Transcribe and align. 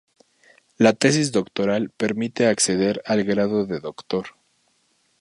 La 0.79 0.93
tesis 0.93 1.31
doctoral 1.31 1.91
permite 1.91 2.47
acceder 2.47 3.03
al 3.05 3.23
grado 3.23 3.67
de 3.67 3.79
Doctor. 3.79 4.29